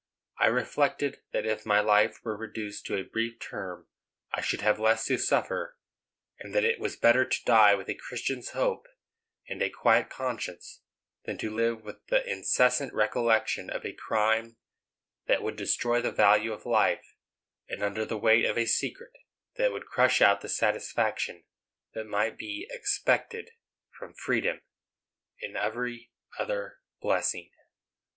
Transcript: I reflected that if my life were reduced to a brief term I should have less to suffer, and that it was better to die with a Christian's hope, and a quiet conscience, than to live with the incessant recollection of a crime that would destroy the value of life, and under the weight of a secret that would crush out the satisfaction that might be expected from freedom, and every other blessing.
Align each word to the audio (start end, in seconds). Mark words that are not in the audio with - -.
I 0.39 0.47
reflected 0.47 1.19
that 1.31 1.45
if 1.45 1.63
my 1.63 1.79
life 1.79 2.21
were 2.23 2.35
reduced 2.35 2.87
to 2.87 2.95
a 2.97 3.03
brief 3.03 3.37
term 3.39 3.87
I 4.33 4.41
should 4.41 4.61
have 4.61 4.79
less 4.79 5.05
to 5.05 5.19
suffer, 5.19 5.77
and 6.39 6.55
that 6.55 6.63
it 6.63 6.79
was 6.79 6.95
better 6.95 7.23
to 7.23 7.43
die 7.45 7.75
with 7.75 7.87
a 7.87 7.93
Christian's 7.93 8.49
hope, 8.53 8.87
and 9.47 9.61
a 9.61 9.69
quiet 9.69 10.09
conscience, 10.09 10.81
than 11.25 11.37
to 11.37 11.51
live 11.55 11.83
with 11.83 12.03
the 12.07 12.27
incessant 12.27 12.95
recollection 12.95 13.69
of 13.69 13.85
a 13.85 13.93
crime 13.93 14.57
that 15.27 15.43
would 15.43 15.55
destroy 15.55 16.01
the 16.01 16.09
value 16.11 16.51
of 16.51 16.65
life, 16.65 17.05
and 17.69 17.83
under 17.83 18.03
the 18.03 18.17
weight 18.17 18.43
of 18.45 18.57
a 18.57 18.65
secret 18.65 19.13
that 19.57 19.71
would 19.71 19.85
crush 19.85 20.19
out 20.19 20.41
the 20.41 20.49
satisfaction 20.49 21.43
that 21.93 22.07
might 22.07 22.39
be 22.39 22.65
expected 22.71 23.51
from 23.99 24.15
freedom, 24.15 24.61
and 25.43 25.55
every 25.55 26.09
other 26.39 26.79
blessing. 27.03 27.51